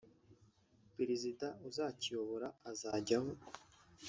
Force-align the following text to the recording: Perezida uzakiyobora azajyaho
Perezida 0.95 1.47
uzakiyobora 1.67 2.47
azajyaho 2.71 3.31